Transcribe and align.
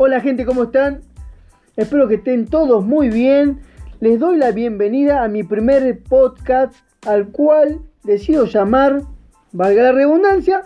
Hola 0.00 0.20
gente, 0.20 0.46
¿cómo 0.46 0.62
están? 0.62 1.00
Espero 1.74 2.06
que 2.06 2.14
estén 2.14 2.46
todos 2.46 2.84
muy 2.84 3.08
bien. 3.08 3.58
Les 3.98 4.20
doy 4.20 4.36
la 4.36 4.52
bienvenida 4.52 5.24
a 5.24 5.28
mi 5.28 5.42
primer 5.42 6.04
podcast 6.04 6.72
al 7.04 7.30
cual 7.32 7.80
decido 8.04 8.44
llamar, 8.44 9.02
valga 9.50 9.82
la 9.82 9.90
redundancia, 9.90 10.62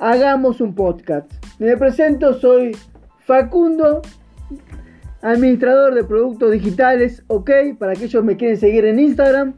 Hagamos 0.00 0.60
un 0.60 0.74
podcast. 0.74 1.30
Me 1.60 1.76
presento, 1.76 2.34
soy 2.34 2.76
Facundo, 3.20 4.02
administrador 5.22 5.94
de 5.94 6.02
productos 6.02 6.50
digitales, 6.50 7.22
ok, 7.28 7.50
para 7.78 7.92
aquellos 7.92 8.20
que 8.20 8.26
me 8.26 8.36
quieren 8.36 8.56
seguir 8.56 8.84
en 8.84 8.98
Instagram. 8.98 9.54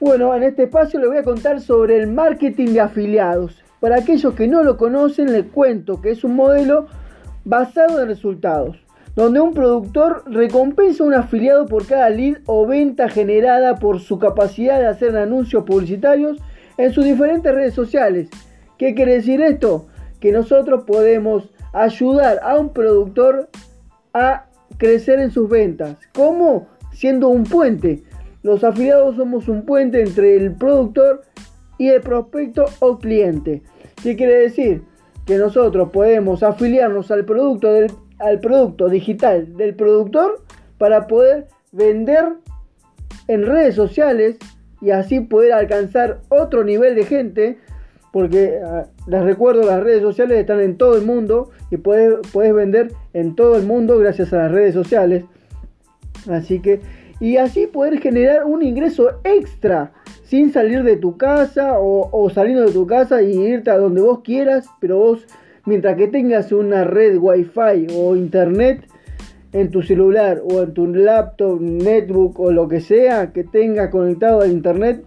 Bueno, 0.00 0.34
en 0.34 0.42
este 0.42 0.62
espacio 0.62 0.98
les 1.00 1.10
voy 1.10 1.18
a 1.18 1.22
contar 1.22 1.60
sobre 1.60 1.98
el 1.98 2.06
marketing 2.06 2.68
de 2.68 2.80
afiliados. 2.80 3.62
Para 3.78 3.96
aquellos 3.96 4.32
que 4.32 4.48
no 4.48 4.64
lo 4.64 4.78
conocen, 4.78 5.34
les 5.34 5.44
cuento 5.44 6.00
que 6.00 6.12
es 6.12 6.24
un 6.24 6.34
modelo 6.34 6.86
basado 7.46 8.02
en 8.02 8.08
resultados, 8.08 8.76
donde 9.14 9.40
un 9.40 9.54
productor 9.54 10.24
recompensa 10.26 11.04
a 11.04 11.06
un 11.06 11.14
afiliado 11.14 11.66
por 11.66 11.86
cada 11.86 12.10
lead 12.10 12.38
o 12.44 12.66
venta 12.66 13.08
generada 13.08 13.76
por 13.76 14.00
su 14.00 14.18
capacidad 14.18 14.80
de 14.80 14.88
hacer 14.88 15.16
anuncios 15.16 15.62
publicitarios 15.64 16.38
en 16.76 16.92
sus 16.92 17.04
diferentes 17.04 17.54
redes 17.54 17.72
sociales. 17.72 18.28
¿Qué 18.76 18.94
quiere 18.94 19.14
decir 19.14 19.40
esto? 19.40 19.86
Que 20.20 20.32
nosotros 20.32 20.84
podemos 20.86 21.48
ayudar 21.72 22.40
a 22.42 22.58
un 22.58 22.72
productor 22.72 23.48
a 24.12 24.46
crecer 24.76 25.20
en 25.20 25.30
sus 25.30 25.48
ventas. 25.48 25.96
¿Cómo? 26.14 26.66
Siendo 26.92 27.28
un 27.28 27.44
puente. 27.44 28.02
Los 28.42 28.64
afiliados 28.64 29.16
somos 29.16 29.48
un 29.48 29.64
puente 29.64 30.02
entre 30.02 30.36
el 30.36 30.52
productor 30.56 31.22
y 31.78 31.88
el 31.88 32.00
prospecto 32.00 32.64
o 32.80 32.98
cliente. 32.98 33.62
¿Qué 34.02 34.16
quiere 34.16 34.36
decir? 34.36 34.82
Que 35.26 35.36
nosotros 35.36 35.90
podemos 35.90 36.42
afiliarnos 36.42 37.10
al 37.10 37.24
producto, 37.24 37.72
del, 37.72 37.92
al 38.18 38.40
producto 38.40 38.88
digital 38.88 39.56
del 39.56 39.74
productor 39.74 40.42
para 40.78 41.06
poder 41.06 41.48
vender 41.72 42.24
en 43.28 43.44
redes 43.44 43.74
sociales 43.74 44.36
y 44.80 44.90
así 44.90 45.20
poder 45.20 45.52
alcanzar 45.52 46.20
otro 46.28 46.64
nivel 46.64 46.94
de 46.94 47.04
gente. 47.04 47.58
Porque 48.12 48.60
ah, 48.64 48.86
les 49.06 49.22
recuerdo, 49.22 49.62
las 49.62 49.82
redes 49.82 50.00
sociales 50.00 50.38
están 50.38 50.60
en 50.60 50.78
todo 50.78 50.96
el 50.96 51.04
mundo 51.04 51.50
y 51.70 51.76
puedes, 51.76 52.18
puedes 52.32 52.54
vender 52.54 52.92
en 53.12 53.34
todo 53.34 53.56
el 53.56 53.66
mundo 53.66 53.98
gracias 53.98 54.32
a 54.32 54.38
las 54.38 54.52
redes 54.52 54.74
sociales. 54.74 55.24
Así 56.30 56.60
que, 56.60 56.80
y 57.20 57.36
así 57.38 57.66
poder 57.66 58.00
generar 58.00 58.44
un 58.44 58.62
ingreso 58.62 59.20
extra 59.24 59.92
sin 60.24 60.52
salir 60.52 60.82
de 60.82 60.96
tu 60.96 61.16
casa 61.16 61.74
o, 61.78 62.30
saliendo 62.30 62.64
de 62.64 62.72
tu 62.72 62.86
casa 62.86 63.22
y 63.22 63.32
irte 63.36 63.70
a 63.70 63.78
donde 63.78 64.00
vos 64.00 64.20
quieras, 64.22 64.68
pero 64.80 64.98
vos, 64.98 65.26
mientras 65.64 65.96
que 65.96 66.08
tengas 66.08 66.52
una 66.52 66.84
red 66.84 67.16
wifi 67.18 67.86
o 67.94 68.16
internet 68.16 68.86
en 69.52 69.70
tu 69.70 69.82
celular 69.82 70.42
o 70.44 70.62
en 70.62 70.74
tu 70.74 70.86
laptop, 70.88 71.60
netbook 71.60 72.40
o 72.40 72.50
lo 72.50 72.68
que 72.68 72.80
sea 72.80 73.32
que 73.32 73.44
tenga 73.44 73.90
conectado 73.90 74.40
a 74.40 74.48
internet, 74.48 75.04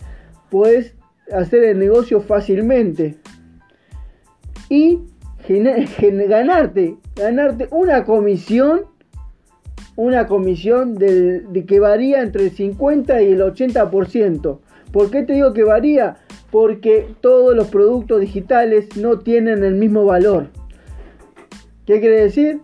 puedes 0.50 0.96
hacer 1.32 1.64
el 1.66 1.80
negocio 1.80 2.22
fácilmente. 2.22 3.18
Y 4.70 5.00
ganarte, 6.28 6.98
ganarte 7.16 7.68
una 7.72 8.06
comisión 8.06 8.86
una 10.00 10.28
comisión 10.28 10.96
de, 10.96 11.42
de, 11.42 11.66
que 11.66 11.82
varía 11.82 12.22
entre 12.22 12.46
el 12.46 12.52
50 12.52 13.22
y 13.22 13.34
el 13.34 13.42
80%. 13.42 14.60
¿Por 14.94 15.12
qué 15.12 15.24
te 15.24 15.34
digo 15.34 15.52
que 15.52 15.66
varía? 15.66 16.16
Porque 16.52 17.06
todos 17.20 17.54
los 17.54 17.68
productos 17.68 18.22
digitales 18.22 18.96
no 18.96 19.20
tienen 19.20 19.62
el 19.66 19.76
mismo 19.76 20.06
valor. 20.06 20.52
¿Qué 21.86 22.00
quiere 22.00 22.22
decir? 22.22 22.62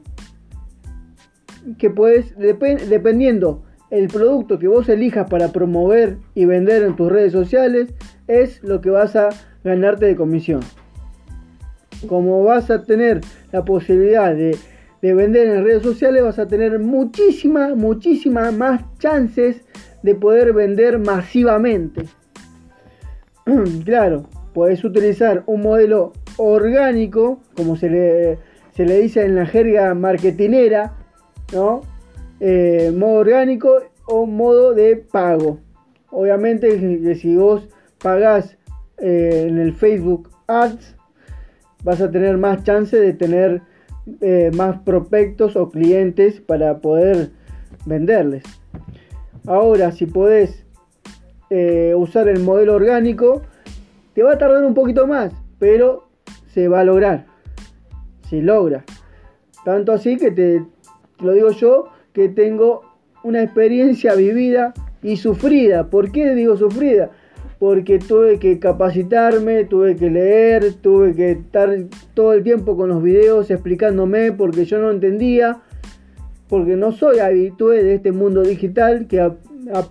Que 1.78 1.90
puedes, 1.90 2.38
dependiendo 2.38 3.64
el 3.92 4.08
producto 4.08 4.58
que 4.58 4.70
vos 4.70 4.88
elijas 4.88 5.30
para 5.30 5.52
promover 5.52 6.18
y 6.36 6.46
vender 6.46 6.84
en 6.84 6.96
tus 6.96 7.12
redes 7.12 7.34
sociales, 7.34 7.94
es 8.30 8.64
lo 8.64 8.80
que 8.80 8.92
vas 8.92 9.18
a 9.18 9.28
ganarte 9.62 10.06
de 10.06 10.16
comisión. 10.16 10.62
Como 12.08 12.46
vas 12.46 12.72
a 12.72 12.84
tener 12.84 13.20
la 13.52 13.66
posibilidad 13.66 14.34
de, 14.34 14.58
de 15.06 15.14
vender 15.14 15.48
en 15.48 15.64
redes 15.64 15.84
sociales, 15.84 16.24
vas 16.24 16.40
a 16.40 16.48
tener 16.48 16.80
muchísimas, 16.80 17.76
muchísimas 17.76 18.52
más 18.52 18.82
chances 18.98 19.62
de 20.02 20.16
poder 20.16 20.52
vender 20.52 20.98
masivamente. 20.98 22.06
claro, 23.86 24.26
puedes 24.56 24.84
utilizar 24.84 25.44
un 25.46 25.62
modelo 25.62 26.14
orgánico, 26.38 27.40
como 27.56 27.76
se 27.76 27.92
le, 27.92 28.40
se 28.72 28.86
le 28.86 29.00
dice 29.00 29.24
en 29.24 29.36
la 29.36 29.46
jerga 29.46 29.94
marketinera, 29.94 30.98
¿no? 31.54 31.82
Eh, 32.40 32.92
modo 32.96 33.20
orgánico 33.20 33.84
o 34.08 34.26
modo 34.26 34.74
de 34.74 34.96
pago. 34.96 35.60
Obviamente 36.10 37.14
si 37.14 37.36
vos 37.36 37.70
pagás 38.00 38.58
eh, 38.98 39.46
en 39.50 39.60
el 39.60 39.72
Facebook 39.72 40.32
Ads, 40.48 40.96
vas 41.84 42.02
a 42.02 42.10
tener 42.10 42.40
más 42.40 42.64
chance 42.64 43.00
de 43.00 43.14
tener 43.14 43.62
eh, 44.22 44.52
más 44.56 44.80
prospectos 44.82 45.56
o 45.56 45.70
clientes 45.70 46.40
para 46.42 46.80
poder 46.80 47.32
venderles. 47.86 48.44
Ahora, 49.48 49.92
si 49.92 50.06
podés 50.06 50.64
eh, 51.50 51.94
usar 51.96 52.28
el 52.28 52.40
modelo 52.40 52.76
orgánico, 52.76 53.42
te 54.14 54.24
va 54.24 54.34
a 54.34 54.38
tardar 54.38 54.64
un 54.64 54.74
poquito 54.74 55.08
más, 55.08 55.34
pero 55.60 56.08
se 56.48 56.68
va 56.68 56.82
a 56.82 56.84
lograr. 56.84 57.26
Se 58.30 58.42
logra. 58.42 58.84
Tanto 59.64 59.92
así 59.92 60.18
que 60.18 60.32
te, 60.32 60.64
lo 61.20 61.34
digo 61.34 61.52
yo, 61.52 61.90
que 62.14 62.30
tengo 62.30 62.82
una 63.24 63.42
experiencia 63.44 64.16
vivida 64.16 64.74
y 65.02 65.18
sufrida. 65.18 65.90
¿Por 65.90 66.12
qué 66.12 66.34
digo 66.34 66.58
sufrida? 66.58 67.12
Porque 67.60 68.00
tuve 68.00 68.38
que 68.38 68.60
capacitarme, 68.60 69.64
tuve 69.64 69.96
que 69.96 70.10
leer, 70.10 70.74
tuve 70.74 71.16
que 71.16 71.32
estar 71.32 71.74
todo 72.14 72.34
el 72.34 72.44
tiempo 72.44 72.76
con 72.76 72.90
los 72.90 73.02
videos 73.02 73.50
explicándome 73.50 74.32
porque 74.32 74.66
yo 74.66 74.80
no 74.80 74.92
entendía 74.92 75.62
porque 76.48 76.76
no 76.76 76.92
soy 76.92 77.20
habitué 77.20 77.84
de 77.84 77.96
este 77.96 78.12
mundo 78.12 78.44
digital 78.44 79.08
que 79.08 79.20
a, 79.20 79.36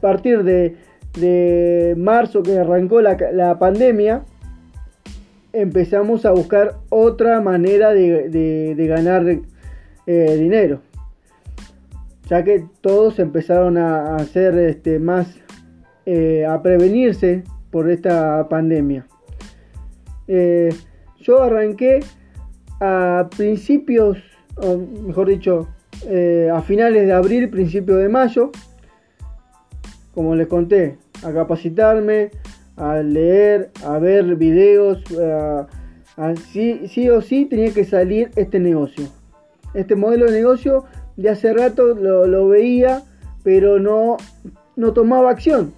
partir 0.00 0.44
de, 0.44 1.94
marzo 1.96 2.42
que 2.42 2.58
arrancó 2.58 3.00
la, 3.00 3.58
pandemia, 3.58 4.24
empezamos 5.52 6.24
a 6.24 6.30
buscar 6.30 6.76
otra 6.90 7.40
manera 7.40 7.90
de, 7.90 8.74
ganar 8.88 9.26
eh, 10.06 10.36
dinero. 10.38 10.80
Ya 12.28 12.42
que 12.42 12.64
todos 12.80 13.18
empezaron 13.18 13.76
a, 13.76 14.16
hacer 14.16 14.56
este, 14.58 14.98
más, 14.98 15.36
eh, 16.06 16.46
a 16.46 16.62
prevenirse 16.62 17.42
por 17.74 17.90
esta 17.90 18.48
pandemia. 18.48 19.04
Eh, 20.28 20.72
yo 21.18 21.42
arranqué 21.42 22.04
a 22.80 23.28
principios, 23.36 24.16
mejor 25.04 25.26
dicho, 25.26 25.66
eh, 26.06 26.48
a 26.54 26.62
finales 26.62 27.04
de 27.04 27.12
abril, 27.12 27.50
principio 27.50 27.96
de 27.96 28.08
mayo. 28.08 28.52
Como 30.14 30.36
les 30.36 30.46
conté, 30.46 30.98
a 31.24 31.32
capacitarme, 31.32 32.30
a 32.76 32.98
leer, 32.98 33.72
a 33.84 33.98
ver 33.98 34.36
videos. 34.36 35.02
sí, 36.52 37.10
o 37.10 37.20
sí 37.22 37.46
tenía 37.46 37.74
que 37.74 37.84
salir 37.84 38.30
este 38.36 38.60
negocio. 38.60 39.08
Este 39.74 39.96
modelo 39.96 40.26
de 40.26 40.32
negocio 40.38 40.84
de 41.16 41.28
hace 41.28 41.52
rato 41.52 41.88
lo, 41.88 42.46
veía, 42.46 43.02
pero 43.42 43.80
no, 43.80 44.16
no 44.76 44.92
tomaba 44.92 45.32
acción. 45.32 45.72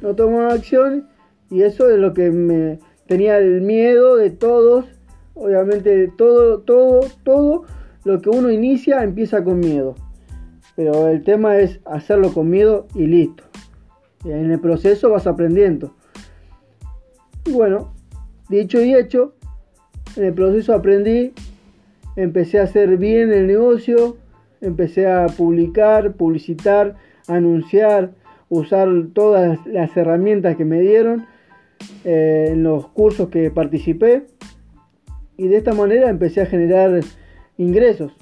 No 0.00 0.14
tomaba 0.14 0.54
acción 0.54 1.12
y 1.54 1.62
eso 1.62 1.88
es 1.88 2.00
lo 2.00 2.14
que 2.14 2.32
me 2.32 2.80
tenía 3.06 3.38
el 3.38 3.60
miedo 3.60 4.16
de 4.16 4.30
todos. 4.30 4.86
Obviamente 5.34 6.10
todo, 6.18 6.58
todo, 6.62 7.02
todo 7.22 7.62
lo 8.02 8.20
que 8.20 8.28
uno 8.28 8.50
inicia 8.50 9.04
empieza 9.04 9.44
con 9.44 9.60
miedo. 9.60 9.94
Pero 10.74 11.06
el 11.06 11.22
tema 11.22 11.58
es 11.58 11.78
hacerlo 11.84 12.32
con 12.34 12.50
miedo 12.50 12.88
y 12.96 13.06
listo. 13.06 13.44
Y 14.24 14.32
en 14.32 14.50
el 14.50 14.58
proceso 14.58 15.10
vas 15.10 15.28
aprendiendo. 15.28 15.94
Y 17.46 17.52
bueno, 17.52 17.94
dicho 18.48 18.82
y 18.82 18.92
hecho, 18.92 19.34
en 20.16 20.24
el 20.24 20.34
proceso 20.34 20.74
aprendí, 20.74 21.34
empecé 22.16 22.58
a 22.58 22.64
hacer 22.64 22.96
bien 22.96 23.32
el 23.32 23.46
negocio, 23.46 24.16
empecé 24.60 25.06
a 25.06 25.26
publicar, 25.26 26.14
publicitar, 26.14 26.96
anunciar, 27.28 28.10
usar 28.48 28.88
todas 29.12 29.64
las 29.68 29.96
herramientas 29.96 30.56
que 30.56 30.64
me 30.64 30.80
dieron 30.80 31.32
eh, 32.04 32.48
en 32.50 32.62
los 32.62 32.88
cursos 32.88 33.28
que 33.28 33.50
participé. 33.50 34.26
Y 35.36 35.48
de 35.48 35.56
esta 35.56 35.72
manera 35.72 36.10
empecé 36.10 36.42
a 36.42 36.46
generar 36.46 37.00
ingresos. 37.56 38.12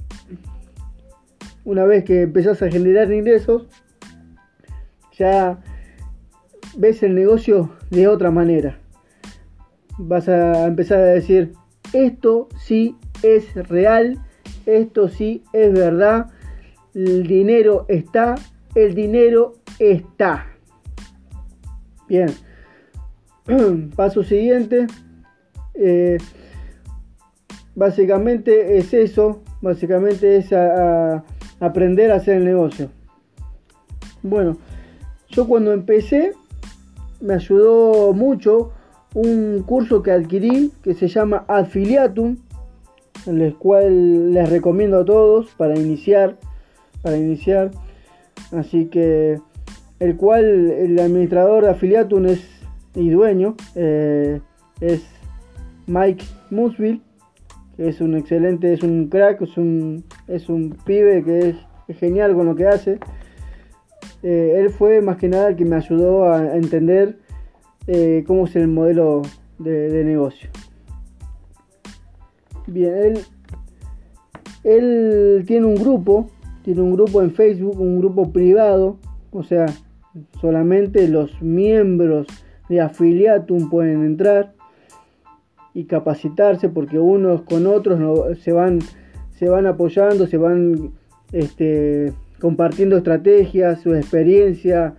Una 1.64 1.84
vez 1.84 2.04
que 2.04 2.22
empezás 2.22 2.62
a 2.62 2.70
generar 2.70 3.12
ingresos, 3.12 3.68
ya 5.12 5.60
ves 6.76 7.02
el 7.02 7.14
negocio 7.14 7.70
de 7.90 8.08
otra 8.08 8.30
manera. 8.30 8.78
Vas 9.98 10.28
a 10.28 10.66
empezar 10.66 10.98
a 10.98 11.06
decir, 11.06 11.52
esto 11.92 12.48
sí 12.56 12.96
es 13.22 13.54
real 13.68 14.18
esto 14.66 15.08
sí 15.08 15.42
es 15.52 15.72
verdad. 15.72 16.30
El 16.94 17.26
dinero 17.26 17.86
está, 17.88 18.34
el 18.74 18.94
dinero 18.94 19.54
está. 19.78 20.46
Bien. 22.08 22.28
Paso 23.96 24.22
siguiente. 24.22 24.86
Eh, 25.74 26.18
básicamente 27.74 28.78
es 28.78 28.94
eso. 28.94 29.42
Básicamente 29.60 30.36
es 30.36 30.52
aprender 31.60 32.10
a 32.10 32.16
hacer 32.16 32.36
el 32.38 32.44
negocio. 32.44 32.88
Bueno, 34.22 34.56
yo 35.28 35.46
cuando 35.46 35.72
empecé 35.72 36.32
me 37.20 37.34
ayudó 37.34 38.12
mucho 38.12 38.72
un 39.14 39.62
curso 39.66 40.02
que 40.02 40.10
adquirí 40.10 40.72
que 40.82 40.94
se 40.94 41.08
llama 41.08 41.44
Affiliatum, 41.48 42.36
el 43.26 43.54
cual 43.56 44.32
les 44.32 44.48
recomiendo 44.48 45.00
a 45.00 45.04
todos 45.04 45.54
para 45.56 45.78
iniciar, 45.78 46.36
para 47.02 47.16
iniciar. 47.16 47.70
Así 48.52 48.86
que 48.86 49.40
el 50.00 50.16
cual 50.16 50.44
el 50.70 50.98
administrador 50.98 51.64
de 51.64 51.70
Affiliatum 51.70 52.26
es 52.26 52.61
y 52.94 53.10
dueño 53.10 53.56
eh, 53.74 54.40
es 54.80 55.02
Mike 55.86 56.24
Musville, 56.50 57.00
que 57.76 57.88
es 57.88 58.00
un 58.00 58.16
excelente, 58.16 58.72
es 58.72 58.82
un 58.82 59.08
crack, 59.08 59.42
es 59.42 59.56
un, 59.56 60.04
es 60.28 60.48
un 60.48 60.76
pibe 60.84 61.22
que 61.24 61.50
es, 61.50 61.56
genial 61.98 62.34
con 62.34 62.46
lo 62.46 62.54
que 62.54 62.66
hace. 62.66 62.98
Eh, 64.22 64.54
él 64.58 64.70
fue 64.70 65.02
más 65.02 65.16
que 65.18 65.28
nada 65.28 65.48
el 65.48 65.56
que 65.56 65.64
me 65.64 65.76
ayudó 65.76 66.32
a 66.32 66.56
entender 66.56 67.18
eh, 67.86 68.24
cómo 68.26 68.46
es 68.46 68.56
el 68.56 68.68
modelo 68.68 69.22
de, 69.58 70.04
negocio. 70.04 70.48
Bien, 72.66 72.94
él, 72.94 73.18
él 74.64 75.44
tiene 75.46 75.66
un 75.66 75.74
grupo, 75.74 76.30
tiene 76.62 76.80
un 76.80 76.92
grupo 76.92 77.20
en 77.20 77.32
Facebook, 77.32 77.78
un 77.78 77.98
grupo 77.98 78.32
privado, 78.32 78.96
o 79.32 79.42
sea, 79.42 79.66
solamente 80.40 81.08
los 81.08 81.42
miembros 81.42 82.26
de 82.72 82.80
Affiliatum 82.80 83.68
pueden 83.68 84.02
entrar 84.02 84.54
y 85.74 85.84
capacitarse 85.84 86.70
porque 86.70 86.98
unos 86.98 87.42
con 87.42 87.66
otros 87.66 88.38
se, 88.38 88.52
van, 88.52 88.78
se 89.30 89.48
van 89.48 89.66
apoyando, 89.66 90.26
se 90.26 90.38
van 90.38 90.92
este, 91.32 92.14
compartiendo 92.40 92.96
estrategias, 92.96 93.82
su 93.82 93.94
experiencia, 93.94 94.94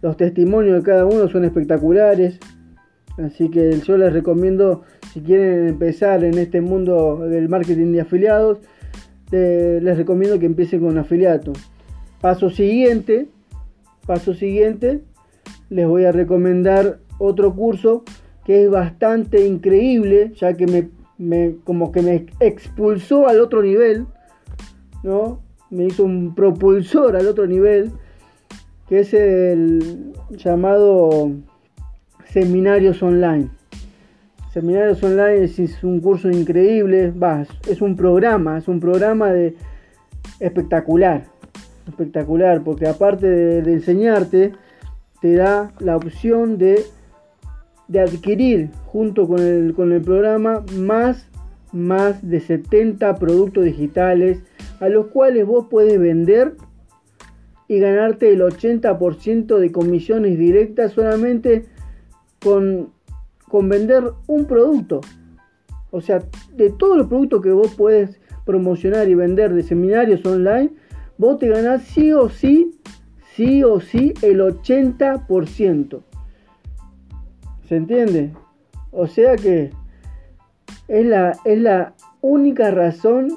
los 0.00 0.16
testimonios 0.16 0.76
de 0.76 0.82
cada 0.82 1.04
uno 1.04 1.28
son 1.28 1.44
espectaculares. 1.44 2.38
Así 3.18 3.50
que 3.50 3.78
yo 3.80 3.98
les 3.98 4.12
recomiendo, 4.14 4.82
si 5.12 5.20
quieren 5.20 5.68
empezar 5.68 6.24
en 6.24 6.38
este 6.38 6.62
mundo 6.62 7.18
del 7.18 7.50
marketing 7.50 7.92
de 7.92 8.00
afiliados, 8.00 8.58
les 9.30 9.96
recomiendo 9.96 10.38
que 10.38 10.46
empiecen 10.46 10.80
con 10.80 10.96
afiliato. 10.96 11.52
Paso 12.22 12.48
siguiente, 12.48 13.28
paso 14.06 14.32
siguiente, 14.32 15.02
les 15.68 15.86
voy 15.86 16.04
a 16.04 16.12
recomendar 16.12 16.98
otro 17.20 17.54
curso 17.54 18.02
que 18.44 18.64
es 18.64 18.70
bastante 18.70 19.46
increíble, 19.46 20.32
ya 20.34 20.56
que 20.56 20.90
me, 21.18 21.56
como 21.64 21.92
que 21.92 22.02
me 22.02 22.26
expulsó 22.40 23.28
al 23.28 23.40
otro 23.40 23.62
nivel, 23.62 24.06
¿no? 25.04 25.40
Me 25.70 25.84
hizo 25.84 26.02
un 26.02 26.34
propulsor 26.34 27.14
al 27.14 27.28
otro 27.28 27.46
nivel 27.46 27.92
que 28.88 29.00
es 29.00 29.14
el 29.14 30.12
llamado 30.30 31.30
Seminarios 32.24 33.00
Online. 33.04 33.48
Seminarios 34.52 35.00
Online 35.04 35.44
es, 35.44 35.84
un 35.84 36.00
curso 36.00 36.28
increíble, 36.28 37.12
va, 37.12 37.46
es 37.68 37.80
un 37.80 37.94
programa, 37.94 38.58
es 38.58 38.66
un 38.66 38.80
programa 38.80 39.30
de 39.30 39.54
espectacular, 40.40 41.26
espectacular, 41.86 42.64
porque 42.64 42.88
aparte 42.88 43.28
de, 43.28 43.72
enseñarte, 43.72 44.54
te 45.20 45.36
da 45.36 45.70
la 45.78 45.96
opción 45.96 46.58
de, 46.58 46.82
de 47.90 47.98
adquirir 47.98 48.70
junto 48.86 49.26
con 49.26 49.40
el, 49.40 49.74
con 49.74 49.92
el 49.92 50.00
programa 50.00 50.64
más, 50.76 51.28
más 51.72 52.26
de 52.28 52.38
70 52.38 53.16
productos 53.16 53.64
digitales 53.64 54.38
a 54.78 54.88
los 54.88 55.08
cuales 55.08 55.44
vos 55.44 55.66
puedes 55.68 55.98
vender 55.98 56.54
y 57.66 57.80
ganarte 57.80 58.32
el 58.32 58.42
80% 58.42 59.58
de 59.58 59.72
comisiones 59.72 60.38
directas 60.38 60.92
solamente 60.92 61.66
con, 62.40 62.90
con 63.48 63.68
vender 63.68 64.04
un 64.28 64.44
producto. 64.44 65.00
O 65.90 66.00
sea, 66.00 66.22
de 66.54 66.70
todos 66.70 66.96
los 66.96 67.08
productos 67.08 67.42
que 67.42 67.50
vos 67.50 67.74
puedes 67.76 68.20
promocionar 68.46 69.08
y 69.08 69.16
vender 69.16 69.52
de 69.52 69.64
seminarios 69.64 70.24
online, 70.24 70.70
vos 71.18 71.40
te 71.40 71.48
ganás 71.48 71.82
sí 71.82 72.12
o 72.12 72.28
sí, 72.28 72.70
sí 73.34 73.64
o 73.64 73.80
sí 73.80 74.14
el 74.22 74.40
80%. 74.40 76.02
¿Se 77.70 77.76
entiende? 77.76 78.32
O 78.90 79.06
sea 79.06 79.36
que 79.36 79.70
es 80.88 81.06
la, 81.06 81.36
es 81.44 81.60
la 81.60 81.94
única 82.20 82.72
razón 82.72 83.28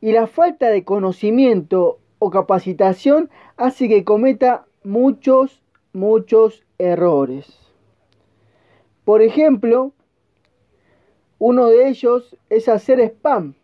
y 0.00 0.12
la 0.12 0.26
falta 0.26 0.70
de 0.70 0.84
conocimiento 0.84 1.98
o 2.18 2.30
capacitación 2.30 3.30
hace 3.56 3.88
que 3.88 4.04
cometa 4.04 4.66
muchos, 4.82 5.62
muchos 5.92 6.64
errores. 6.78 7.58
Por 9.04 9.20
ejemplo, 9.20 9.92
uno 11.38 11.68
de 11.68 11.88
ellos 11.88 12.36
es 12.48 12.68
hacer 12.68 13.00
spam 13.00 13.54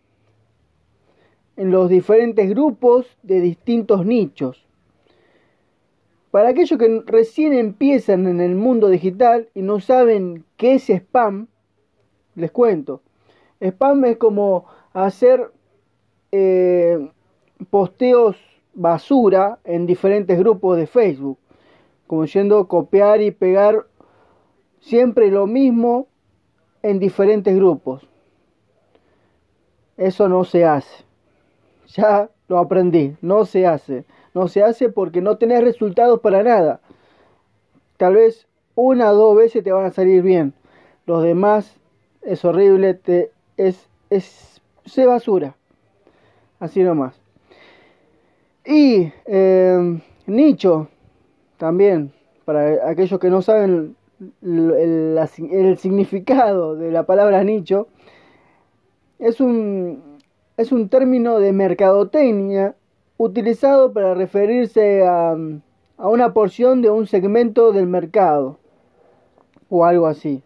en 1.57 1.71
los 1.71 1.89
diferentes 1.89 2.49
grupos 2.51 3.07
de 3.23 3.41
distintos 3.41 4.05
nichos. 4.05 4.67
Para 6.31 6.51
aquellos 6.51 6.79
que 6.79 7.03
recién 7.07 7.55
empiezan 7.55 8.27
en 8.27 8.41
el 8.41 8.55
mundo 8.55 8.89
digital 8.89 9.49
y 9.55 9.63
no 9.63 9.81
saben 9.81 10.45
qué 10.57 10.75
es 10.75 10.91
spam, 10.91 11.49
les 12.35 12.51
cuento. 12.51 13.03
Spam 13.61 14.05
es 14.07 14.17
como 14.17 14.67
hacer 14.93 15.53
eh, 16.33 17.11
posteos 17.71 18.37
basura 18.75 19.59
en 19.65 19.87
diferentes 19.87 20.39
grupos 20.39 20.77
de 20.77 20.87
Facebook, 20.87 21.39
como 22.07 22.25
yendo 22.25 22.67
copiar 22.69 23.21
y 23.21 23.31
pegar 23.31 23.87
siempre 24.81 25.31
lo 25.31 25.47
mismo 25.47 26.07
en 26.83 26.99
diferentes 26.99 27.55
grupos. 27.55 28.09
Eso 29.97 30.29
no 30.29 30.45
se 30.45 30.65
hace. 30.65 31.05
Ya 31.89 32.31
lo 32.49 32.59
aprendí, 32.59 33.17
no 33.21 33.45
se 33.45 33.67
hace. 33.67 34.05
No 34.33 34.49
se 34.49 34.63
hace 34.63 34.89
porque 34.89 35.21
no 35.21 35.37
tenés 35.37 35.63
resultados 35.63 36.21
para 36.21 36.43
nada. 36.43 36.81
Tal 37.97 38.15
vez 38.15 38.47
una 38.75 39.11
o 39.11 39.15
dos 39.15 39.37
veces 39.37 39.63
te 39.63 39.73
van 39.73 39.85
a 39.85 39.91
salir 39.91 40.23
bien. 40.23 40.55
Los 41.05 41.23
demás 41.23 41.80
es 42.23 42.45
horrible, 42.45 42.95
te, 42.95 43.31
es, 43.57 43.89
es, 44.11 44.61
se 44.85 45.07
basura. 45.07 45.57
Así 46.59 46.83
nomás. 46.83 47.21
Y 48.65 49.13
eh, 49.27 50.01
nicho, 50.27 50.89
también, 51.57 52.13
para 52.45 52.89
aquellos 52.89 53.19
que 53.19 53.31
no 53.31 53.43
saben 53.43 53.97
el, 54.43 55.19
el, 55.51 55.79
significado 55.79 56.77
de 56.77 56.91
la 56.91 57.05
palabra 57.05 57.43
nicho, 57.43 57.89
es 59.19 59.41
un, 59.41 60.19
es 60.57 60.73
un 60.73 60.89
término 60.89 61.39
de 61.39 61.53
mercadotecnia 61.53 62.75
utilizado 63.17 63.93
para 63.93 64.15
referirse 64.15 65.07
a, 65.07 65.37
a 65.97 66.09
una 66.09 66.33
porción 66.33 66.83
de 66.83 66.91
un 66.91 67.07
segmento 67.07 67.73
del 67.73 67.87
mercado 67.87 68.59
o 69.69 69.85
algo 69.85 70.07
así. 70.07 70.43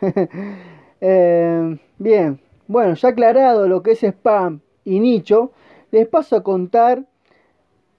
Eh, 0.98 1.78
bien, 1.98 2.40
bueno, 2.66 2.94
ya 2.94 3.10
aclarado 3.10 3.68
lo 3.68 3.82
que 3.82 3.92
es 3.92 4.02
spam 4.02 4.60
y 4.82 4.98
nicho, 4.98 5.52
les 5.90 6.08
paso 6.08 6.36
a 6.36 6.42
contar 6.42 7.04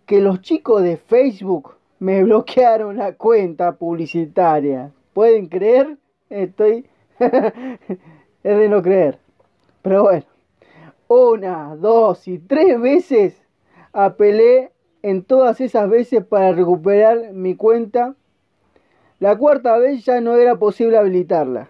que 0.08 0.20
los 0.20 0.42
chicos 0.42 0.82
de 0.82 0.98
Facebook 0.98 1.76
me 2.00 2.24
bloquearon 2.24 2.98
la 2.98 3.14
cuenta 3.14 3.74
publicitaria. 3.76 4.92
¿Pueden 5.14 5.48
creer? 5.48 5.98
Estoy... 6.30 6.88
es 7.20 8.58
de 8.58 8.70
no 8.70 8.82
creer. 8.82 9.20
Pero 9.82 10.04
bueno, 10.04 10.26
una, 11.08 11.76
dos 11.76 12.28
y 12.28 12.40
tres 12.40 12.80
veces 12.82 13.42
apelé 13.94 14.72
en 15.02 15.24
todas 15.24 15.62
esas 15.62 15.90
veces 15.90 16.26
para 16.26 16.52
recuperar 16.52 17.32
mi 17.34 17.56
cuenta. 17.56 18.16
La 19.20 19.38
cuarta 19.38 19.78
vez 19.78 20.04
ya 20.04 20.22
no 20.22 20.36
era 20.36 20.58
posible 20.58 20.98
habilitarla. 20.98 21.70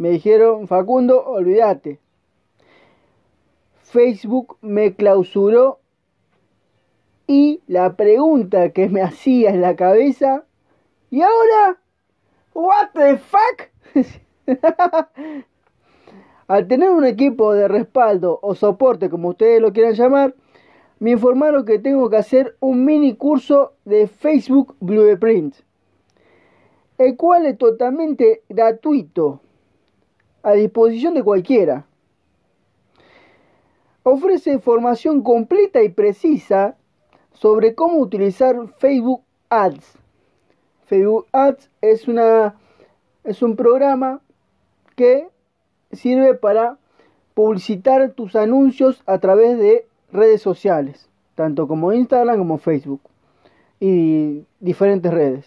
Me 0.00 0.08
dijeron, 0.08 0.66
Facundo, 0.66 1.22
olvídate. 1.26 1.98
Facebook 3.82 4.56
me 4.62 4.94
clausuró 4.94 5.80
y 7.26 7.60
la 7.66 7.96
pregunta 7.96 8.70
que 8.70 8.88
me 8.88 9.02
hacía 9.08 9.50
en 9.50 9.60
la 9.60 9.76
cabeza, 9.76 10.46
¿y 11.10 11.20
ahora? 11.20 11.82
¿What 12.54 12.92
the 12.94 13.18
fuck? 13.18 14.16
Al 16.48 16.66
tener 16.66 16.92
un 16.92 17.04
equipo 17.04 17.52
de 17.52 17.68
respaldo 17.68 18.38
o 18.40 18.54
soporte, 18.54 19.10
como 19.10 19.28
ustedes 19.28 19.60
lo 19.60 19.70
quieran 19.70 19.92
llamar, 19.92 20.34
me 20.98 21.10
informaron 21.10 21.66
que 21.66 21.78
tengo 21.78 22.08
que 22.08 22.16
hacer 22.16 22.56
un 22.60 22.86
mini 22.86 23.16
curso 23.16 23.74
de 23.84 24.06
Facebook 24.06 24.74
Blueprint, 24.80 25.56
el 26.96 27.18
cual 27.18 27.44
es 27.44 27.58
totalmente 27.58 28.44
gratuito, 28.48 29.42
a 30.42 30.52
disposición 30.52 31.14
de 31.14 31.22
cualquiera. 31.22 31.86
Ofrece 34.02 34.52
información 34.52 35.22
completa 35.22 35.82
y 35.82 35.90
precisa 35.90 36.76
sobre 37.32 37.74
cómo 37.74 37.98
utilizar 37.98 38.56
Facebook 38.78 39.22
Ads. 39.50 39.98
Facebook 40.86 41.26
Ads 41.32 41.70
es, 41.80 42.08
una, 42.08 42.56
es 43.24 43.42
un 43.42 43.56
programa 43.56 44.20
que 44.96 45.28
sirve 45.92 46.34
para 46.34 46.78
publicitar 47.34 48.12
tus 48.12 48.36
anuncios 48.36 49.02
a 49.06 49.18
través 49.18 49.58
de 49.58 49.86
redes 50.12 50.42
sociales, 50.42 51.08
tanto 51.34 51.68
como 51.68 51.92
Instagram 51.92 52.38
como 52.38 52.58
Facebook 52.58 53.00
y 53.78 54.44
diferentes 54.60 55.12
redes. 55.12 55.46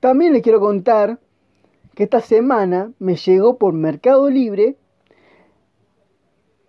También 0.00 0.32
les 0.32 0.42
quiero 0.42 0.60
contar 0.60 1.18
que 1.96 2.04
esta 2.04 2.20
semana 2.20 2.92
me 3.00 3.16
llegó 3.16 3.58
por 3.58 3.72
Mercado 3.72 4.30
Libre 4.30 4.76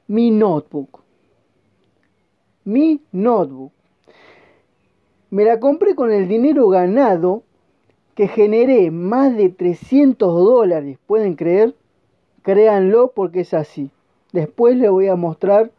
mi 0.07 0.31
notebook 0.31 1.03
mi 2.67 3.01
notebook. 3.13 3.71
Me 5.29 5.45
la 5.45 5.59
compré 5.61 5.95
con 5.95 6.11
el 6.11 6.27
dinero 6.27 6.67
ganado 6.67 7.43
que 8.13 8.27
generé 8.27 8.91
más 8.91 9.37
de 9.37 9.49
300 9.49 10.33
dólares. 10.33 10.97
¿Pueden 11.07 11.35
creer? 11.35 11.75
Créanlo 12.41 13.13
porque 13.15 13.41
es 13.41 13.53
así. 13.53 13.89
Después 14.33 14.75
les 14.75 14.91
voy 14.91 15.07
a 15.07 15.15
mostrar, 15.15 15.71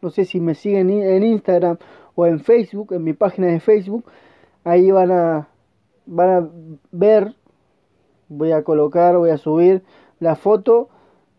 no 0.00 0.10
sé 0.10 0.24
si 0.24 0.38
me 0.38 0.54
siguen 0.54 0.88
en 0.90 1.24
Instagram 1.24 1.78
o 2.14 2.26
en 2.26 2.38
Facebook, 2.38 2.92
en 2.92 3.02
mi 3.02 3.12
página 3.12 3.48
de 3.48 3.58
Facebook. 3.58 4.04
Ahí 4.62 4.92
van 4.92 5.10
a, 5.10 5.48
van 6.06 6.30
a 6.30 6.48
ver, 6.92 7.34
voy 8.28 8.52
a 8.52 8.62
colocar, 8.62 9.16
voy 9.16 9.30
a 9.30 9.38
subir 9.38 9.82
la 10.20 10.36
foto 10.36 10.88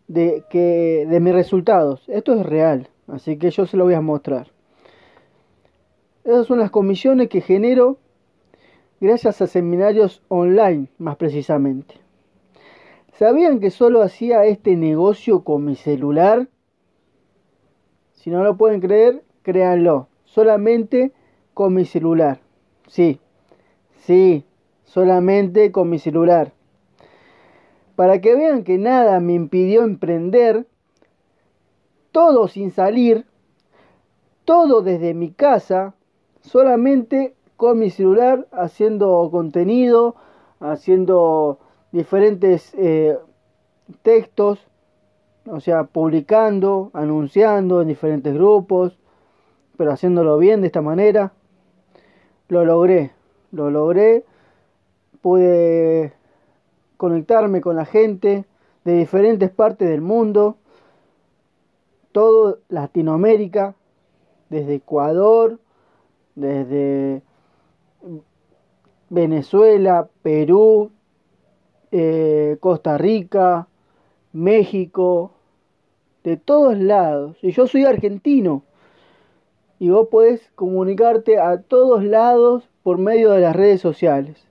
de, 0.06 0.44
que, 0.50 1.06
de 1.08 1.20
mis 1.20 1.34
resultados. 1.34 2.04
Esto 2.08 2.34
es 2.34 2.44
real, 2.44 2.88
así 3.06 3.36
que 3.38 3.50
yo 3.50 3.66
se 3.66 3.76
lo 3.76 3.84
voy 3.84 3.94
a 3.94 4.00
mostrar. 4.00 4.48
Esas 6.24 6.46
son 6.46 6.58
las 6.58 6.70
comisiones 6.70 7.28
que 7.28 7.40
genero 7.40 7.98
gracias 9.00 9.40
a 9.40 9.46
seminarios 9.46 10.22
online, 10.28 10.88
más 10.98 11.16
precisamente. 11.16 11.94
¿Sabían 13.12 13.60
que 13.60 13.70
solo 13.70 14.02
hacía 14.02 14.44
este 14.44 14.76
negocio 14.76 15.42
con 15.42 15.64
mi 15.64 15.74
celular? 15.74 16.48
Si 18.12 18.30
no 18.30 18.44
lo 18.44 18.56
pueden 18.56 18.80
creer, 18.80 19.24
créanlo. 19.42 20.08
Solamente 20.24 21.12
con 21.54 21.74
mi 21.74 21.84
celular. 21.84 22.40
Sí, 22.86 23.20
sí, 24.00 24.44
solamente 24.84 25.72
con 25.72 25.90
mi 25.90 25.98
celular. 25.98 26.52
Para 27.98 28.20
que 28.20 28.36
vean 28.36 28.62
que 28.62 28.78
nada 28.78 29.18
me 29.18 29.34
impidió 29.34 29.82
emprender, 29.82 30.68
todo 32.12 32.46
sin 32.46 32.70
salir, 32.70 33.26
todo 34.44 34.82
desde 34.82 35.14
mi 35.14 35.32
casa, 35.32 35.96
solamente 36.40 37.34
con 37.56 37.80
mi 37.80 37.90
celular 37.90 38.46
haciendo 38.52 39.28
contenido, 39.32 40.14
haciendo 40.60 41.58
diferentes 41.90 42.72
eh, 42.78 43.18
textos, 44.02 44.64
o 45.50 45.58
sea, 45.58 45.82
publicando, 45.82 46.92
anunciando 46.92 47.82
en 47.82 47.88
diferentes 47.88 48.32
grupos, 48.32 48.96
pero 49.76 49.90
haciéndolo 49.90 50.38
bien 50.38 50.60
de 50.60 50.68
esta 50.68 50.82
manera. 50.82 51.32
Lo 52.46 52.64
logré, 52.64 53.10
lo 53.50 53.72
logré, 53.72 54.24
pude 55.20 56.12
conectarme 56.98 57.62
con 57.62 57.76
la 57.76 57.86
gente 57.86 58.44
de 58.84 58.92
diferentes 58.92 59.50
partes 59.50 59.88
del 59.88 60.02
mundo, 60.02 60.56
todo 62.12 62.58
Latinoamérica, 62.68 63.74
desde 64.50 64.74
Ecuador, 64.74 65.58
desde 66.34 67.22
Venezuela, 69.08 70.08
Perú, 70.22 70.90
eh, 71.92 72.56
Costa 72.60 72.98
Rica, 72.98 73.68
México, 74.32 75.32
de 76.24 76.36
todos 76.36 76.76
lados. 76.78 77.36
Y 77.42 77.52
yo 77.52 77.66
soy 77.66 77.84
argentino. 77.84 78.64
Y 79.78 79.90
vos 79.90 80.08
podés 80.08 80.50
comunicarte 80.56 81.38
a 81.38 81.62
todos 81.62 82.02
lados 82.02 82.68
por 82.82 82.98
medio 82.98 83.30
de 83.30 83.40
las 83.40 83.54
redes 83.54 83.80
sociales. 83.80 84.47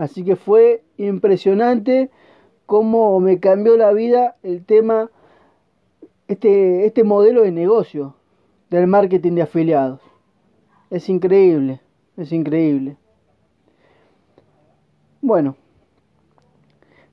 Así 0.00 0.24
que 0.24 0.34
fue 0.34 0.82
impresionante 0.96 2.08
cómo 2.64 3.20
me 3.20 3.38
cambió 3.38 3.76
la 3.76 3.92
vida 3.92 4.36
el 4.42 4.64
tema, 4.64 5.10
este, 6.26 6.86
este 6.86 7.04
modelo 7.04 7.42
de 7.42 7.52
negocio 7.52 8.14
del 8.70 8.86
marketing 8.86 9.32
de 9.32 9.42
afiliados. 9.42 10.00
Es 10.88 11.10
increíble, 11.10 11.82
es 12.16 12.32
increíble. 12.32 12.96
Bueno, 15.20 15.54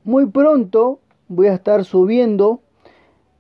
muy 0.06 0.26
pronto 0.28 1.02
voy 1.28 1.48
a 1.48 1.56
estar 1.56 1.84
subiendo 1.84 2.62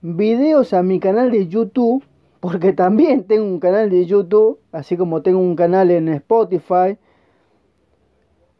videos 0.01 0.74
a 0.74 0.84
mi 0.84 1.00
canal 1.00 1.32
de 1.32 1.48
YouTube, 1.48 2.04
porque 2.42 2.74
también 2.74 3.24
tengo 3.24 3.46
un 3.46 3.62
canal 3.62 3.89
de 3.89 4.06
YouTube, 4.06 4.60
así 4.74 4.98
como 4.98 5.22
tengo 5.22 5.39
un 5.39 5.56
canal 5.56 5.89
en 5.89 6.10
Spotify, 6.10 6.98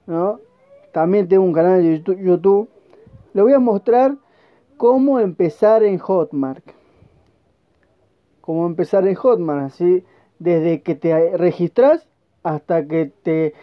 ¿no? 0.06 0.47
También 0.98 1.28
tengo 1.28 1.44
un 1.44 1.54
canal 1.54 1.84
de 1.84 2.02
YouTube. 2.02 2.70
Le 3.34 3.44
voy 3.44 3.54
a 3.54 3.60
mostrar 3.60 4.18
cómo 4.78 5.20
empezar 5.20 5.84
en 5.84 6.00
Hotmart. 6.00 6.64
Cómo 8.42 8.66
empezar 8.66 9.08
en 9.08 9.14
Hotmart, 9.14 9.66
así 9.66 10.04
desde 10.40 10.82
que 10.82 10.96
te 10.96 11.38
registras 11.38 12.10
hasta 12.42 12.88
que 12.88 13.12
te 13.22 13.54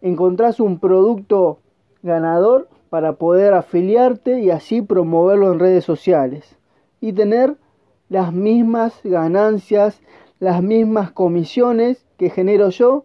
encontrás 0.00 0.58
un 0.58 0.80
producto 0.80 1.58
ganador, 2.02 2.70
para 2.88 3.16
poder 3.16 3.52
afiliarte 3.52 4.40
y 4.40 4.48
así 4.48 4.80
promoverlo 4.80 5.52
en 5.52 5.58
redes 5.58 5.84
sociales 5.84 6.56
y 7.02 7.12
tener 7.12 7.58
las 8.08 8.32
mismas 8.32 8.98
ganancias, 9.04 10.00
las 10.38 10.62
mismas 10.62 11.12
comisiones 11.12 12.06
que 12.16 12.30
genero 12.30 12.70
yo 12.70 13.04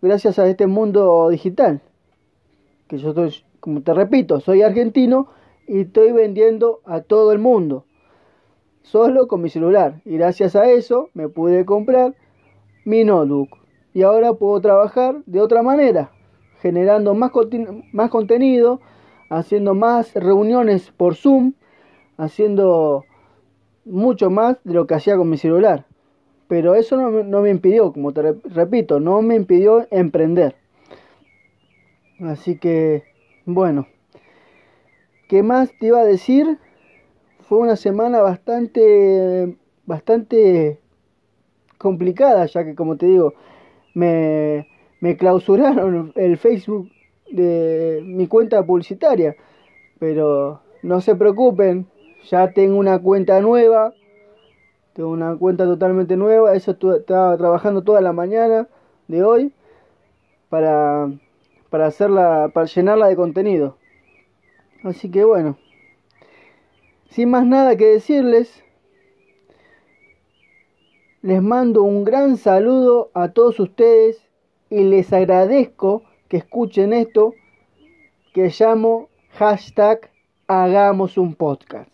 gracias 0.00 0.38
a 0.38 0.48
este 0.48 0.66
mundo 0.66 1.28
digital. 1.28 1.82
Que 2.88 2.98
yo 2.98 3.10
estoy, 3.10 3.34
como 3.60 3.82
te 3.82 3.92
repito, 3.94 4.40
soy 4.40 4.62
argentino 4.62 5.28
y 5.66 5.80
estoy 5.80 6.12
vendiendo 6.12 6.80
a 6.84 7.00
todo 7.00 7.32
el 7.32 7.38
mundo. 7.38 7.84
Solo 8.82 9.26
con 9.26 9.42
mi 9.42 9.48
celular. 9.48 10.00
Y 10.04 10.16
gracias 10.16 10.54
a 10.54 10.70
eso 10.70 11.10
me 11.14 11.28
pude 11.28 11.64
comprar 11.64 12.14
mi 12.84 13.04
notebook. 13.04 13.58
Y 13.92 14.02
ahora 14.02 14.34
puedo 14.34 14.60
trabajar 14.60 15.22
de 15.26 15.40
otra 15.40 15.62
manera. 15.62 16.10
Generando 16.60 17.14
más, 17.14 17.32
más 17.92 18.10
contenido. 18.10 18.80
Haciendo 19.28 19.74
más 19.74 20.14
reuniones 20.14 20.92
por 20.96 21.16
Zoom. 21.16 21.54
Haciendo 22.16 23.04
mucho 23.84 24.30
más 24.30 24.58
de 24.64 24.74
lo 24.74 24.86
que 24.86 24.94
hacía 24.94 25.16
con 25.16 25.30
mi 25.30 25.38
celular. 25.38 25.86
Pero 26.48 26.74
eso 26.74 26.96
no, 26.96 27.10
no 27.24 27.40
me 27.42 27.50
impidió, 27.50 27.92
como 27.92 28.12
te 28.12 28.34
repito, 28.44 29.00
no 29.00 29.20
me 29.22 29.34
impidió 29.34 29.86
emprender. 29.90 30.54
Así 32.20 32.58
que, 32.58 33.04
bueno. 33.44 33.86
¿Qué 35.28 35.42
más 35.42 35.72
te 35.78 35.86
iba 35.86 36.00
a 36.00 36.04
decir? 36.04 36.58
Fue 37.48 37.58
una 37.58 37.76
semana 37.76 38.20
bastante, 38.22 39.56
bastante 39.84 40.78
complicada, 41.78 42.46
ya 42.46 42.64
que 42.64 42.74
como 42.74 42.96
te 42.96 43.06
digo, 43.06 43.34
me, 43.94 44.68
me 45.00 45.16
clausuraron 45.16 46.12
el 46.14 46.38
Facebook 46.38 46.90
de 47.30 48.02
mi 48.04 48.28
cuenta 48.28 48.64
publicitaria. 48.64 49.36
Pero 49.98 50.60
no 50.82 51.00
se 51.00 51.16
preocupen, 51.16 51.86
ya 52.30 52.52
tengo 52.52 52.78
una 52.78 53.00
cuenta 53.00 53.40
nueva. 53.40 53.92
Tengo 54.92 55.10
una 55.10 55.36
cuenta 55.36 55.64
totalmente 55.64 56.16
nueva. 56.16 56.54
Eso 56.54 56.70
estaba 56.70 57.36
trabajando 57.36 57.82
toda 57.82 58.00
la 58.00 58.12
mañana 58.12 58.68
de 59.08 59.24
hoy 59.24 59.52
para, 60.48 61.10
para 61.70 61.86
hacerla, 61.86 62.50
para 62.52 62.66
llenarla 62.66 63.08
de 63.08 63.16
contenido. 63.16 63.76
Así 64.82 65.10
que 65.10 65.24
bueno, 65.24 65.58
sin 67.10 67.30
más 67.30 67.46
nada 67.46 67.76
que 67.76 67.86
decirles, 67.86 68.62
les 71.22 71.42
mando 71.42 71.82
un 71.82 72.04
gran 72.04 72.36
saludo 72.36 73.10
a 73.14 73.32
todos 73.32 73.58
ustedes 73.58 74.22
y 74.70 74.84
les 74.84 75.12
agradezco 75.12 76.02
que 76.28 76.36
escuchen 76.36 76.92
esto 76.92 77.34
que 78.32 78.52
llamo 78.58 79.08
hashtag 79.32 80.10
hagamos 80.46 81.18
un 81.18 81.34
podcast. 81.34 81.90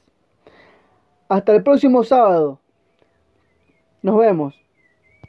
Hasta 1.29 1.55
el 1.55 1.63
próximo 1.63 2.05
sábado. 2.05 2.59
Nos 4.03 4.19
vemos. 4.19 4.62